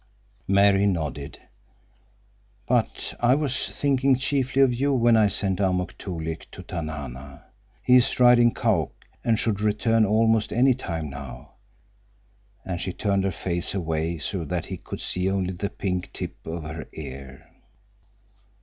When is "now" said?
11.11-11.51